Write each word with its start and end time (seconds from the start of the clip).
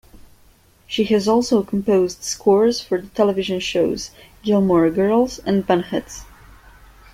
She 0.87 1.03
has 1.13 1.27
also 1.27 1.61
composed 1.61 2.23
scores 2.23 2.81
for 2.81 2.99
the 2.99 3.09
television 3.09 3.59
shows 3.59 4.09
"Gilmore 4.41 4.89
Girls" 4.89 5.37
and 5.45 5.63
"Bunheads". 5.63 6.23